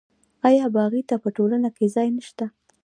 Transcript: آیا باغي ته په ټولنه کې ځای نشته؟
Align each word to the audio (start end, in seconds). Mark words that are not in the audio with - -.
آیا 0.47 0.65
باغي 0.77 1.01
ته 1.09 1.15
په 1.23 1.29
ټولنه 1.37 1.69
کې 1.75 1.85
ځای 1.95 2.07
نشته؟ 2.17 2.45